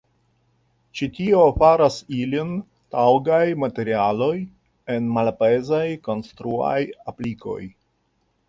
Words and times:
Ĉi 0.99 1.07
tio 1.17 1.41
faras 1.57 1.97
ilin 2.19 2.55
taŭgaj 2.95 3.43
materialoj 3.65 4.33
en 4.95 5.13
malpezaj 5.19 5.85
konstruaj 6.09 6.77
aplikoj. 7.13 7.61